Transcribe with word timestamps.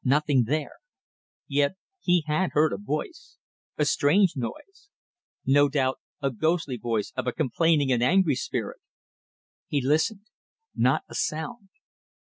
Nothing 0.03 0.45
there. 0.47 0.77
Yet 1.47 1.73
he 1.99 2.23
had 2.25 2.53
heard 2.53 2.73
a 2.73 2.79
noise; 2.83 3.37
a 3.77 3.85
strange 3.85 4.33
noise! 4.35 4.89
No 5.45 5.69
doubt 5.69 5.99
a 6.19 6.31
ghostly 6.31 6.77
voice 6.77 7.13
of 7.15 7.27
a 7.27 7.31
complaining 7.31 7.91
and 7.91 8.01
angry 8.01 8.33
spirit. 8.33 8.79
He 9.67 9.79
listened. 9.79 10.25
Not 10.73 11.03
a 11.07 11.13
sound. 11.13 11.69